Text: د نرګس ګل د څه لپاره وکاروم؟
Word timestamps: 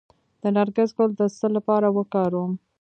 د 0.41 0.43
نرګس 0.55 0.89
ګل 0.97 1.11
د 1.17 1.21
څه 1.37 1.47
لپاره 1.55 1.87
وکاروم؟ 1.97 2.51